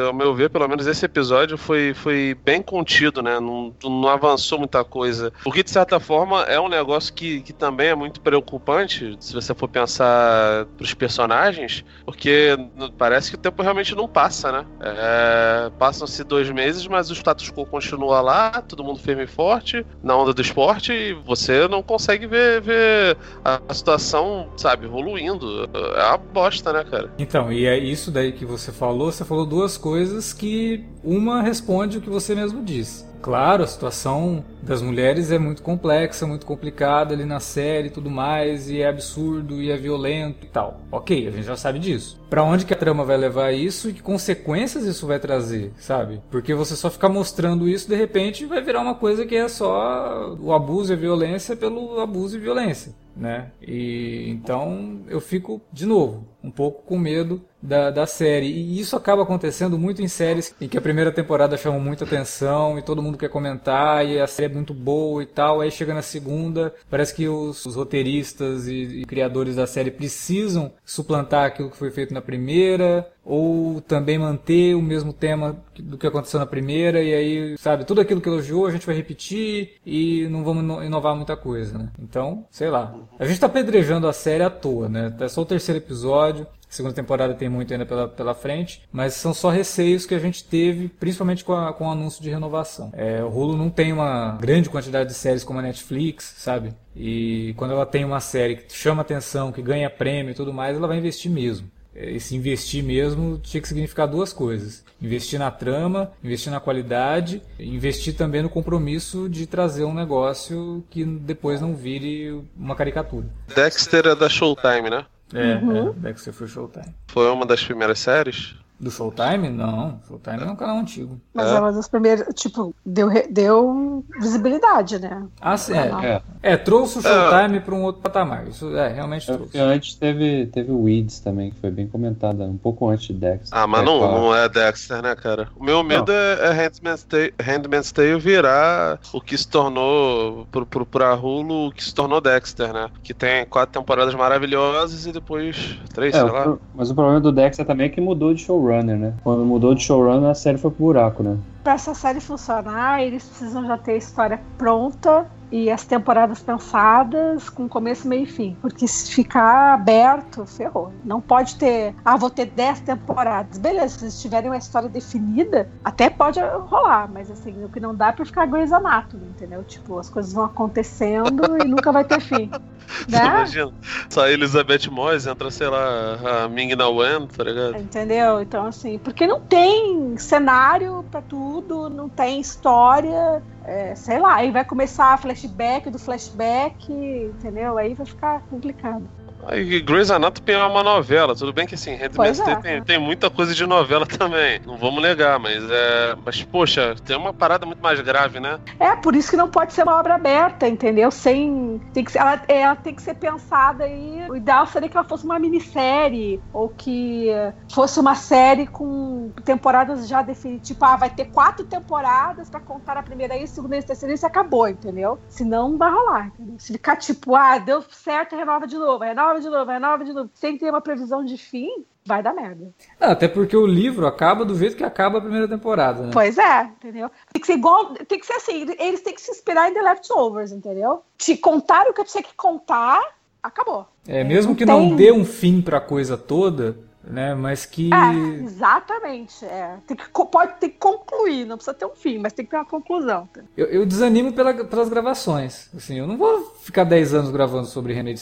[0.06, 3.40] ao meu ver, pelo menos esse episódio foi, foi bem contido, né?
[3.40, 5.32] Não, não avançou muita coisa.
[5.46, 9.32] O que, de certa forma, é um negócio que, que também é muito preocupante, se
[9.32, 12.58] você for pensar pros personagens, porque
[12.98, 14.66] parece que o tempo realmente não passa, né?
[14.80, 19.86] É, Passam-se dois meses, mas o status quo continua lá, todo mundo firme e forte,
[20.02, 25.70] na onda do esporte, e você não consegue ver, ver a situação, sabe, evoluindo.
[25.94, 27.12] É uma bosta, né, cara?
[27.20, 29.12] Então, e é isso daí que você falou.
[29.12, 33.06] Você falou duas coisas que uma responde o que você mesmo disse.
[33.26, 38.08] Claro, a situação das mulheres é muito complexa, muito complicada ali na série e tudo
[38.08, 40.80] mais, e é absurdo e é violento e tal.
[40.92, 42.20] Ok, a gente já sabe disso.
[42.30, 46.20] Para onde que a trama vai levar isso e que consequências isso vai trazer, sabe?
[46.30, 50.36] Porque você só ficar mostrando isso, de repente vai virar uma coisa que é só
[50.38, 53.50] o abuso e a violência pelo abuso e violência né?
[53.60, 58.46] E então eu fico de novo um pouco com medo da, da série.
[58.46, 62.78] E isso acaba acontecendo muito em séries em que a primeira temporada chama muita atenção
[62.78, 65.60] e todo mundo quer comentar e a série é muito boa e tal.
[65.60, 70.72] Aí chega na segunda, parece que os, os roteiristas e, e, criadores da série precisam
[70.84, 76.06] suplantar aquilo que foi feito na primeira ou também manter o mesmo tema do que
[76.06, 80.28] aconteceu na primeira e aí, sabe, tudo aquilo que elogiou a gente vai repetir e
[80.28, 81.88] não vamos inovar muita coisa, né?
[81.98, 82.94] Então, sei lá.
[83.18, 85.12] A gente tá pedrejando a série à toa, né?
[85.18, 86.35] É só o terceiro episódio.
[86.42, 90.18] A segunda temporada tem muito ainda pela, pela frente, mas são só receios que a
[90.18, 92.90] gente teve, principalmente com, a, com o anúncio de renovação.
[92.92, 96.74] É, o Hulu não tem uma grande quantidade de séries como a Netflix, sabe?
[96.94, 100.76] E quando ela tem uma série que chama atenção, que ganha prêmio e tudo mais,
[100.76, 101.70] ela vai investir mesmo.
[101.96, 108.14] Esse investir mesmo tinha que significar duas coisas: investir na trama, investir na qualidade, investir
[108.14, 113.26] também no compromisso de trazer um negócio que depois não vire uma caricatura.
[113.54, 115.06] Dexter é da Showtime, né?
[115.34, 115.88] É, uhum.
[115.88, 116.94] é, Dexter foi Showtime.
[117.08, 118.54] Foi uma das primeiras séries?
[118.78, 119.48] Do Showtime?
[119.48, 121.18] Não, Showtime é um canal antigo.
[121.32, 125.26] Mas é, uma das primeiras, tipo, deu, deu visibilidade, né?
[125.40, 126.22] Ah, sim, é.
[126.42, 127.60] É, é trouxe o Showtime é.
[127.60, 128.46] para um outro patamar.
[128.46, 129.58] Isso é, realmente trouxe.
[129.58, 133.58] Antes teve, teve o Weeds também, que foi bem comentada, um pouco antes de Dexter.
[133.58, 135.48] Ah, mas não, não é Dexter, né, cara?
[135.56, 136.14] O meu medo não.
[136.14, 141.68] é, é Handmaid's Tale, Handmaid's Tale virar o que se tornou pro, pro, pra Hulu,
[141.68, 142.90] o que se tornou Dexter, né?
[143.02, 146.58] Que tem quatro temporadas maravilhosas e depois três, é, sei lá.
[146.74, 149.14] Mas o problema do Dexter também é que mudou de showrunner, né?
[149.22, 151.36] Quando mudou de showrunner, a série foi pro buraco, né?
[151.62, 157.48] Pra essa série funcionar, eles precisam já ter a história pronta e as temporadas pensadas
[157.48, 158.56] com começo, meio e fim.
[158.60, 160.92] Porque se ficar aberto, ferrou.
[161.04, 163.58] Não pode ter, ah, vou ter 10 temporadas.
[163.58, 167.94] Beleza, se eles tiverem uma história definida, até pode rolar, mas assim, o que não
[167.94, 169.62] dá é pra ficar Grey's Anatomy, entendeu?
[169.64, 172.50] Tipo, as coisas vão acontecendo e nunca vai ter fim.
[173.08, 173.18] Né?
[173.18, 173.72] Imagina,
[174.08, 177.78] só a Elizabeth Moyes entra, sei lá, a Ming Na Wen, tá ligado?
[177.78, 178.40] Entendeu?
[178.40, 184.50] Então, assim, porque não tem cenário pra tudo, não tem história, é, sei lá, aí
[184.52, 187.76] vai começar flashback do flashback, entendeu?
[187.78, 189.10] Aí vai ficar complicado.
[189.52, 193.30] E Grey's Anatomy é uma novela, tudo bem que assim, Handmaid's é, tem, tem, muita
[193.30, 196.16] coisa de novela também, não vamos negar, mas é.
[196.24, 198.58] Mas, poxa, tem uma parada muito mais grave, né?
[198.78, 201.10] É, por isso que não pode ser uma obra aberta, entendeu?
[201.10, 201.80] Sem.
[201.92, 204.26] Tem que ser, ela, ela tem que ser pensada aí.
[204.28, 207.28] O ideal seria que ela fosse uma minissérie, ou que
[207.72, 210.66] fosse uma série com temporadas já definidas.
[210.66, 213.82] Tipo, ah, vai ter quatro temporadas pra contar a primeira e a segunda e a
[213.82, 215.18] terceira e acabou, entendeu?
[215.28, 216.26] Senão não vai rolar.
[216.28, 216.58] Entendeu?
[216.58, 220.30] Se ficar tipo, ah, deu certo, renova de novo, renova de novo, renova de novo,
[220.34, 222.72] sem ter uma previsão de fim, vai dar merda.
[223.00, 226.10] Não, até porque o livro acaba do jeito que acaba a primeira temporada, né?
[226.12, 227.10] Pois é, entendeu?
[227.32, 229.82] Tem que ser igual, tem que ser assim, eles têm que se inspirar em The
[229.82, 231.02] Leftovers, entendeu?
[231.18, 233.00] Te contar o que tinha que contar,
[233.42, 233.86] acabou.
[234.06, 234.74] É, mesmo não que tem...
[234.74, 237.34] não dê um fim pra coisa toda, né?
[237.34, 237.90] Mas que.
[237.92, 239.44] É, exatamente.
[239.44, 239.76] É.
[239.86, 242.56] Tem que, pode ter que concluir, não precisa ter um fim, mas tem que ter
[242.56, 243.28] uma conclusão.
[243.56, 245.68] Eu, eu desanimo pela, pelas gravações.
[245.74, 248.12] Assim, eu não vou ficar 10 anos gravando sobre René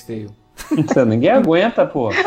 [0.94, 1.10] Tale.
[1.10, 2.10] Ninguém aguenta, pô.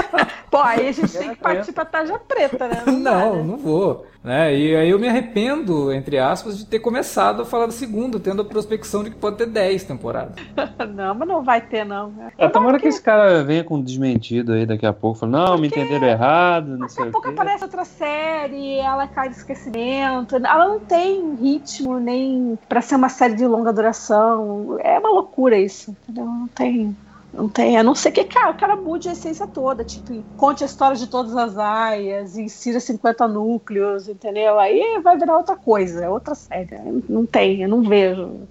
[0.49, 2.83] Pô, aí a gente tem que partir pra tarja preta, né?
[2.85, 3.43] Não, não, dá, né?
[3.43, 4.05] não vou.
[4.23, 4.55] Né?
[4.55, 8.41] E aí eu me arrependo, entre aspas, de ter começado a falar do segundo, tendo
[8.41, 10.35] a prospecção de que pode ter 10 temporadas.
[10.95, 12.13] não, mas não vai ter, não.
[12.37, 15.19] É, tomara que esse cara venha com um desmentido aí daqui a pouco.
[15.19, 15.61] Fala, não, Porque...
[15.61, 20.37] me entenderam errado, não daqui sei a pouco aparece outra série, ela cai de esquecimento.
[20.37, 24.77] Ela não tem ritmo nem para ser uma série de longa duração.
[24.79, 26.25] É uma loucura isso, entendeu?
[26.25, 26.95] Não tem.
[27.38, 30.63] Não tem, a não ser que cara, o cara mude a essência toda, tipo, conte
[30.63, 34.58] a história de todas as aias, insira 50 núcleos, entendeu?
[34.58, 36.76] Aí vai virar outra coisa, é outra série.
[37.08, 38.50] Não tem, eu não vejo.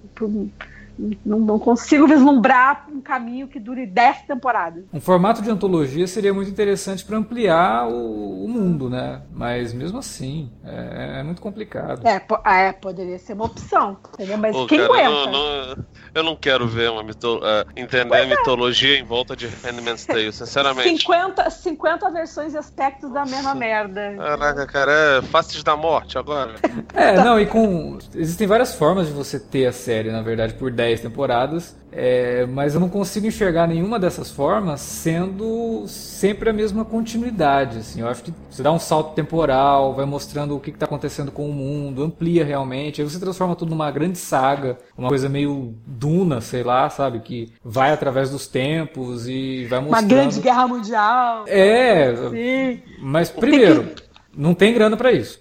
[1.24, 4.85] Não, não, consigo vislumbrar um caminho que dure 10 temporadas.
[4.92, 9.22] Um formato de antologia seria muito interessante para ampliar o, o, mundo, né?
[9.30, 12.06] Mas mesmo assim, é, é muito complicado.
[12.06, 14.38] É, é, poderia ser uma opção, entendeu?
[14.38, 15.30] Mas Pô, quem cara, aguenta?
[15.30, 18.26] Não, não, eu não quero ver uma mito, uh, entender a é.
[18.26, 21.02] mitologia em volta de Handmaid's Tale, sinceramente.
[21.02, 24.14] 50, 50 versões e aspectos da mesma merda.
[24.16, 26.54] Caraca, cara, é Faces da Morte agora.
[26.94, 27.98] é, não, e com.
[28.14, 32.46] Existem várias formas de você ter a série, na verdade, por 10 10 temporadas, é,
[32.46, 37.79] mas eu não consigo enxergar nenhuma dessas formas sendo sempre a mesma continuidade.
[37.79, 38.01] Assim.
[38.01, 41.49] Eu acho que você dá um salto temporal, vai mostrando o que está acontecendo com
[41.49, 46.40] o mundo, amplia realmente, aí você transforma tudo numa grande saga, uma coisa meio duna,
[46.40, 47.18] sei lá, sabe?
[47.20, 50.03] Que vai através dos tempos e vai mostrando.
[50.03, 51.44] Uma grande guerra mundial.
[51.49, 52.83] É, Sim.
[53.01, 53.90] mas primeiro,
[54.37, 55.40] não tem grana para isso.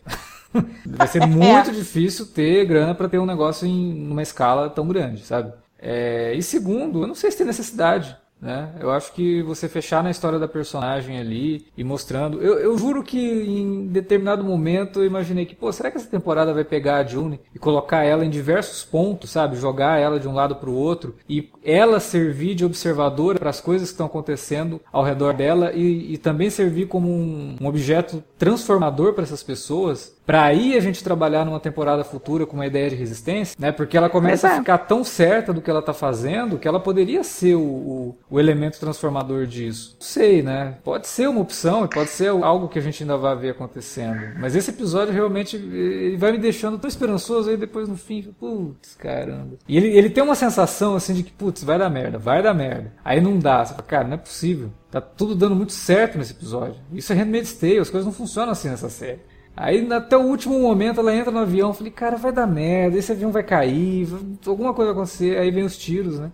[0.86, 1.74] Vai ser muito é.
[1.74, 5.54] difícil ter grana para ter um negócio em numa escala tão grande, sabe?
[5.80, 8.18] É, e segundo, eu não sei se tem necessidade.
[8.42, 8.70] Né?
[8.80, 12.42] Eu acho que você fechar na história da personagem ali e mostrando.
[12.42, 16.54] Eu, eu juro que em determinado momento eu imaginei que, pô, será que essa temporada
[16.54, 19.56] vai pegar a June e colocar ela em diversos pontos, sabe?
[19.56, 23.62] Jogar ela de um lado para o outro e ela servir de observadora para as
[23.62, 28.24] coisas que estão acontecendo ao redor dela e, e também servir como um, um objeto
[28.38, 32.90] transformador para essas pessoas para aí a gente trabalhar numa temporada futura com uma ideia
[32.90, 33.72] de resistência, né?
[33.72, 34.52] Porque ela começa é.
[34.52, 38.18] a ficar tão certa do que ela tá fazendo que ela poderia ser o, o,
[38.30, 39.96] o, elemento transformador disso.
[40.00, 40.78] Não sei, né?
[40.84, 44.40] Pode ser uma opção e pode ser algo que a gente ainda vai ver acontecendo.
[44.40, 48.96] Mas esse episódio realmente ele vai me deixando tão esperançoso aí depois no fim, putz,
[48.96, 49.58] caramba.
[49.68, 52.54] E ele, ele tem uma sensação assim de que, putz, vai dar merda, vai dar
[52.54, 52.92] merda.
[53.04, 54.72] Aí não dá, você fala, cara, não é possível.
[54.90, 56.76] Tá tudo dando muito certo nesse episódio.
[56.92, 59.20] Isso é Handmaid's Tale, as coisas não funcionam assim nessa série.
[59.56, 63.12] Aí até o último momento ela entra no avião, falei, cara, vai dar merda, esse
[63.12, 64.08] avião vai cair,
[64.46, 66.32] alguma coisa vai acontecer, aí vem os tiros, né?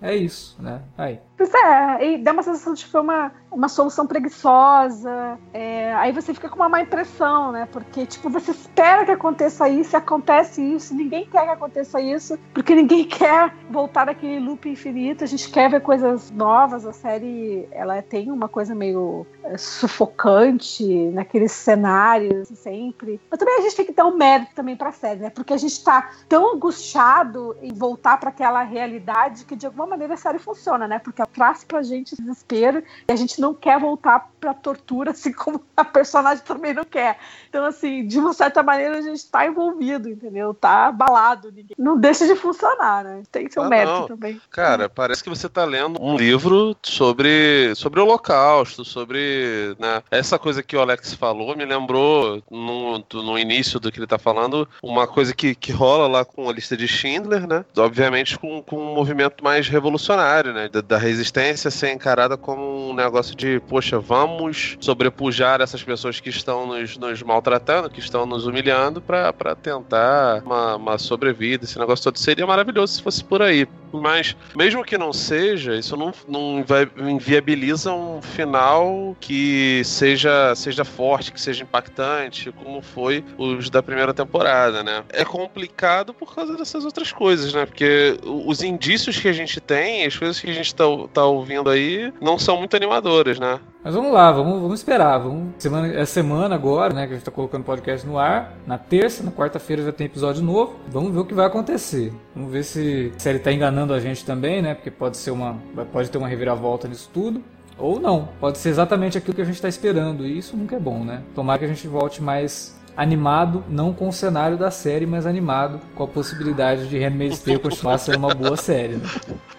[0.00, 0.80] É isso, né?
[0.96, 1.18] Aí.
[1.36, 5.38] Pois é, e dá uma sensação de que foi uma, uma solução preguiçosa.
[5.52, 7.66] É, aí você fica com uma má impressão, né?
[7.70, 12.74] Porque, tipo, você espera que aconteça isso, acontece isso, ninguém quer que aconteça isso, porque
[12.74, 15.24] ninguém quer voltar daquele loop infinito.
[15.24, 16.86] A gente quer ver coisas novas.
[16.86, 23.20] A série, ela tem uma coisa meio é, sufocante naqueles cenários sempre.
[23.30, 25.30] Mas também a gente tem que dar um mérito também pra série, né?
[25.30, 30.14] Porque a gente tá tão angustiado em voltar para aquela realidade que, de alguma maneira,
[30.14, 30.98] a série funciona, né?
[30.98, 35.62] Porque traz pra gente desespero e a gente não quer voltar pra tortura, assim como
[35.76, 37.18] a personagem também não quer.
[37.48, 40.54] Então, assim, de uma certa maneira a gente tá envolvido, entendeu?
[40.54, 41.48] Tá abalado.
[41.48, 41.76] Ninguém...
[41.78, 43.22] Não deixa de funcionar, né?
[43.30, 44.06] Tem seu ah, mérito não.
[44.06, 44.40] também.
[44.50, 50.38] Cara, parece que você tá lendo um livro sobre, sobre o Holocausto, sobre né, essa
[50.38, 54.68] coisa que o Alex falou, me lembrou no, no início do que ele tá falando,
[54.82, 57.64] uma coisa que, que rola lá com a lista de Schindler, né?
[57.76, 60.68] Obviamente com, com um movimento mais revolucionário, né?
[60.68, 61.21] Da, da resistência
[61.70, 67.22] ser encarada como um negócio de, poxa, vamos sobrepujar essas pessoas que estão nos, nos
[67.22, 71.64] maltratando, que estão nos humilhando, para tentar uma, uma sobrevida.
[71.64, 73.66] Esse negócio todo seria maravilhoso se fosse por aí.
[73.92, 80.84] Mas, mesmo que não seja, isso não, não vai, inviabiliza um final que seja, seja
[80.84, 85.04] forte, que seja impactante, como foi os da primeira temporada, né?
[85.10, 87.66] É complicado por causa dessas outras coisas, né?
[87.66, 91.70] Porque os indícios que a gente tem, as coisas que a gente tá, tá ouvindo
[91.70, 93.60] aí, não são muito animadoras, né?
[93.84, 95.18] Mas vamos lá, vamos, vamos esperar.
[95.18, 97.06] Vamos, semana, é semana agora, né?
[97.06, 98.56] Que a gente tá colocando podcast no ar.
[98.64, 100.76] Na terça, na quarta-feira já tem episódio novo.
[100.88, 102.12] Vamos ver o que vai acontecer.
[102.34, 104.74] Vamos ver se, se ele tá enganando a gente também, né?
[104.74, 105.56] Porque pode ser uma.
[105.92, 107.42] Pode ter uma reviravolta nisso tudo.
[107.78, 108.28] Ou não.
[108.38, 110.26] Pode ser exatamente aquilo que a gente está esperando.
[110.26, 111.22] E isso nunca é bom, né?
[111.34, 115.80] Tomara que a gente volte mais animado, não com o cenário da série, mas animado
[115.94, 118.96] com a possibilidade de Handmaid's Tale continuar sendo uma boa série.
[118.96, 119.08] Né?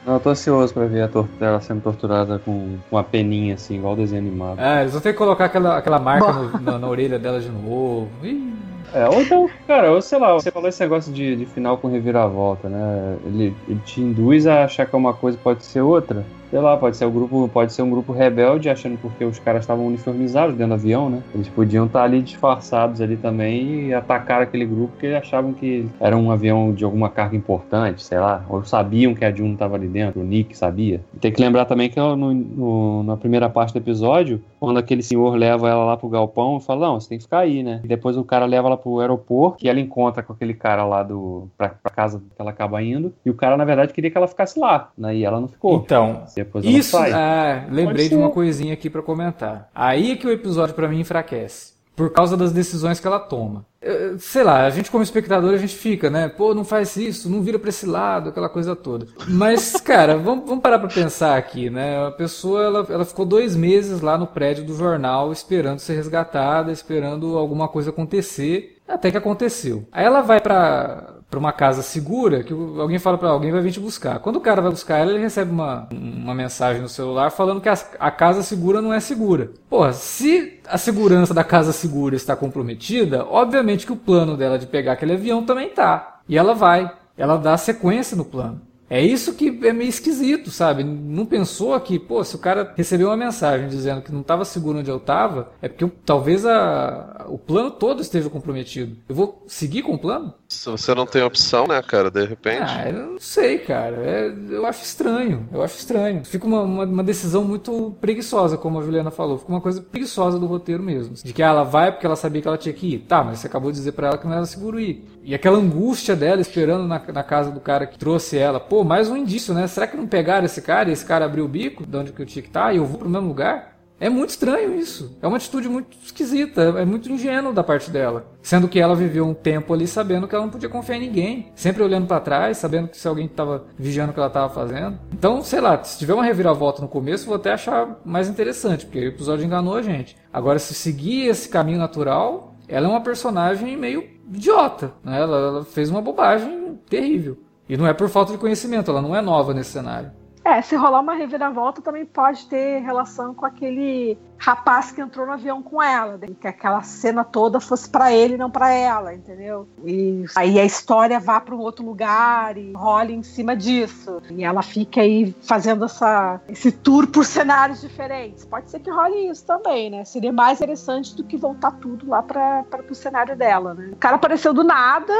[0.06, 1.10] eu tô ansioso pra ver a
[1.40, 4.60] ela sendo torturada com uma peninha, assim, igual o desenho animado.
[4.60, 7.50] É, eles vão ter que colocar aquela, aquela marca no, na, na, orelha dela de
[7.50, 8.10] novo.
[8.24, 8.54] Ih.
[8.94, 11.88] É, ou então, cara, ou sei lá, você falou esse negócio de, de final com
[11.88, 13.18] reviravolta, né?
[13.26, 16.24] Ele, ele te induz a achar que uma coisa pode ser outra
[16.54, 19.64] sei lá, pode ser, um grupo, pode ser um grupo rebelde, achando porque os caras
[19.64, 21.24] estavam uniformizados dentro do avião, né?
[21.34, 25.90] Eles podiam estar ali disfarçados ali também e atacar aquele grupo porque eles achavam que
[26.00, 29.78] era um avião de alguma carga importante, sei lá, ou sabiam que a June estava
[29.78, 31.02] ali dentro, o Nick sabia.
[31.20, 35.36] Tem que lembrar também que no, no, na primeira parte do episódio, quando aquele senhor
[35.36, 37.82] leva ela lá pro galpão, fala, não, você tem que ficar aí, né?
[37.84, 41.02] E depois o cara leva ela pro aeroporto e ela encontra com aquele cara lá
[41.02, 44.18] do pra, pra casa que ela acaba indo, e o cara, na verdade, queria que
[44.18, 45.16] ela ficasse lá, né?
[45.16, 45.78] E ela não ficou.
[45.78, 49.70] Então, depois Isso, é, lembrei de uma coisinha aqui para comentar.
[49.74, 51.74] Aí é que o episódio para mim enfraquece.
[51.96, 53.68] Por causa das decisões que ela toma.
[53.80, 56.28] Eu, sei lá, a gente como espectador, a gente fica, né?
[56.28, 59.06] Pô, não faz isso, não vira pra esse lado, aquela coisa toda.
[59.28, 62.08] Mas, cara, vamos, vamos parar pra pensar aqui, né?
[62.08, 66.72] A pessoa, ela, ela ficou dois meses lá no prédio do jornal esperando ser resgatada,
[66.72, 68.82] esperando alguma coisa acontecer.
[68.88, 69.88] Até que aconteceu.
[69.92, 73.72] Aí ela vai pra, para uma casa segura, que alguém fala para alguém vai vir
[73.72, 74.20] te buscar.
[74.20, 77.70] Quando o cara vai buscar ela, ele recebe uma, uma mensagem no celular falando que
[77.70, 79.52] a, a casa segura não é segura.
[79.70, 84.68] Porra, se a segurança da casa segura está comprometida, obviamente que o plano dela de
[84.68, 86.20] pegar aquele avião também tá.
[86.30, 88.62] E ela vai, ela dá sequência no plano.
[88.90, 90.84] É isso que é meio esquisito, sabe?
[90.84, 94.80] Não pensou que, pô, se o cara recebeu uma mensagem dizendo que não estava seguro
[94.80, 98.96] onde eu estava, é porque eu, talvez a, o plano todo esteja comprometido.
[99.08, 100.34] Eu vou seguir com o plano?
[100.48, 102.62] Se você não tem opção, né, cara, de repente.
[102.62, 103.96] Ah, eu não sei, cara.
[103.98, 105.48] É, eu acho estranho.
[105.52, 106.24] Eu acho estranho.
[106.24, 109.40] Fica uma, uma, uma, decisão muito preguiçosa, como a Juliana falou.
[109.40, 111.16] Fica uma coisa preguiçosa do roteiro mesmo.
[111.16, 113.00] De que ah, ela vai porque ela sabia que ela tinha que ir.
[113.00, 115.04] Tá, mas você acabou de dizer para ela que não era seguro ir.
[115.26, 118.60] E aquela angústia dela esperando na, na casa do cara que trouxe ela.
[118.60, 119.68] Pô, mais um indício, né?
[119.68, 122.26] Será que não pegaram esse cara e esse cara abriu o bico de onde que
[122.26, 123.74] tinha que tá, e eu vou pro mesmo lugar?
[124.04, 125.18] É muito estranho isso.
[125.22, 128.26] É uma atitude muito esquisita, é muito ingênuo da parte dela.
[128.42, 131.52] Sendo que ela viveu um tempo ali sabendo que ela não podia confiar em ninguém.
[131.56, 135.00] Sempre olhando para trás, sabendo que se alguém estava vigiando o que ela estava fazendo.
[135.14, 139.00] Então, sei lá, se tiver uma reviravolta no começo, vou até achar mais interessante, porque
[139.00, 140.18] o episódio enganou a gente.
[140.34, 144.94] Agora, se seguir esse caminho natural, ela é uma personagem meio idiota.
[145.04, 145.20] Né?
[145.20, 147.38] Ela, ela fez uma bobagem terrível.
[147.68, 150.12] E não é por falta de conhecimento, ela não é nova nesse cenário.
[150.46, 155.32] É, se rolar uma reviravolta também pode ter relação com aquele rapaz que entrou no
[155.32, 159.66] avião com ela, que aquela cena toda fosse para ele, não para ela, entendeu?
[159.86, 164.22] E aí a história vá para um outro lugar e role em cima disso.
[164.30, 168.44] E ela fica aí fazendo essa, esse tour por cenários diferentes.
[168.44, 170.04] Pode ser que role isso também, né?
[170.04, 173.92] Seria mais interessante do que voltar tudo lá para o cenário dela, né?
[173.94, 175.14] O cara apareceu do nada,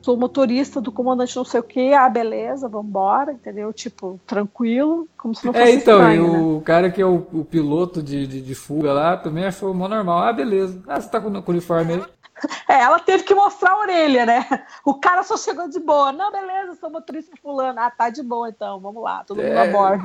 [0.00, 3.70] sou motorista do comandante não sei o que, ah, beleza, vambora, entendeu?
[3.70, 6.38] Tipo, tranquilo, como se não é, fosse É, então, estranho, e né?
[6.38, 9.88] o cara que é o, o piloto de, de, de, fuga lá também achou mó
[9.88, 10.20] normal.
[10.20, 10.82] Ah, beleza.
[10.86, 12.04] Ah, você tá com, com o uniforme aí.
[12.68, 14.46] É, ela teve que mostrar a orelha, né?
[14.84, 16.10] O cara só chegou de boa.
[16.10, 17.78] Não, beleza, sou motorista fulano.
[17.78, 19.68] Ah, tá de boa então, vamos lá, todo mundo é...
[19.68, 20.04] a bordo.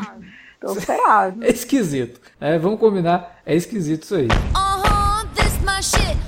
[0.57, 1.33] Então, será?
[1.41, 2.21] É esquisito.
[2.39, 4.27] É, vamos combinar, é esquisito isso aí.
[4.27, 6.26] Uh -huh, this my shit.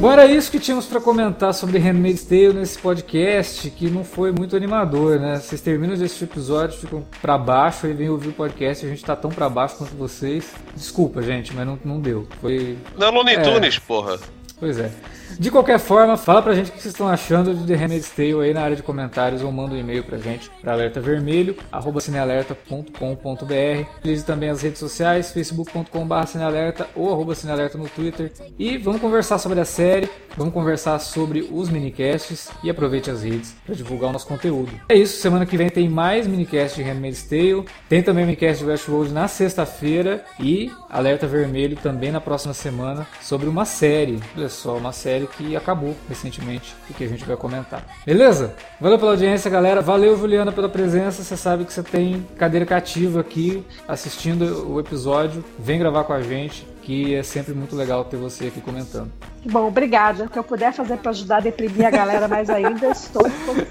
[0.00, 4.32] Bom, era isso que tínhamos para comentar sobre Handmaid's Tale nesse podcast, que não foi
[4.32, 5.36] muito animador, né?
[5.36, 8.88] Vocês terminam de assistir o episódio, ficam para baixo e vêm ouvir o podcast, a
[8.88, 10.54] gente tá tão para baixo quanto vocês.
[10.74, 12.26] Desculpa, gente, mas não, não deu.
[12.40, 12.78] Foi.
[12.96, 13.40] Não, Looney é...
[13.42, 14.18] Tunes, porra.
[14.58, 14.90] Pois é.
[15.38, 18.40] De qualquer forma, fala pra gente o que vocês estão achando de The Handmaid's Tale
[18.42, 23.88] aí na área de comentários ou manda um e-mail pra gente para alertavermelho, arroba cinealerta.com.br.
[23.98, 28.32] Utilize também as redes sociais, facebook.com.br cinealerta ou arroba cinealerta no Twitter.
[28.58, 33.54] E vamos conversar sobre a série, vamos conversar sobre os minicasts e aproveite as redes
[33.64, 34.70] para divulgar o nosso conteúdo.
[34.88, 38.70] É isso, semana que vem tem mais minicast de Handmaid's Tale, tem também minicast de
[38.70, 44.20] Westworld na sexta-feira e Alerta Vermelho também na próxima semana sobre uma série.
[44.36, 47.84] Olha só, uma série que acabou recentemente e que a gente vai comentar.
[48.04, 48.54] Beleza?
[48.80, 49.80] Valeu pela audiência, galera.
[49.80, 51.22] Valeu, Juliana, pela presença.
[51.22, 55.44] Você sabe que você tem cadeira cativa aqui assistindo o episódio.
[55.58, 59.12] Vem gravar com a gente, que é sempre muito legal ter você aqui comentando.
[59.44, 60.24] Bom, obrigada.
[60.24, 63.22] O que eu puder fazer para ajudar a deprimir a galera mais ainda, estou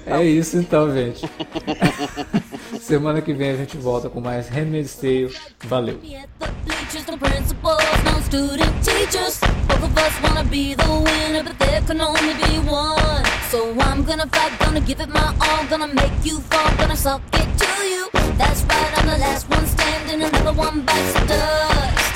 [0.06, 1.28] É isso então, gente.
[2.80, 5.30] Semana que vem a gente volta com mais Handmaid's Tale.
[5.64, 6.00] Valeu.
[18.38, 22.09] That's right, I'm the last one standing, another one bites the dust.